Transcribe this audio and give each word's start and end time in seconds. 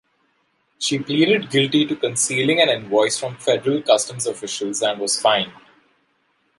She 0.79 0.97
pleaded 0.97 1.51
guilty 1.51 1.85
to 1.85 1.95
concealing 1.95 2.59
an 2.59 2.69
invoice 2.69 3.19
from 3.19 3.37
federal 3.37 3.83
customs 3.83 4.25
officials 4.25 4.81
and 4.81 4.99
was 4.99 5.21
fined. 5.21 5.53